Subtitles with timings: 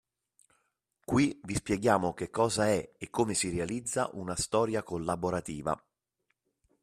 [1.05, 5.79] Qui vi spieghiamo che cosa è e come si realizza una storia collaborativa.